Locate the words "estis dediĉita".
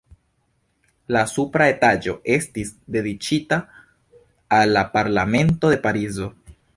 2.37-3.61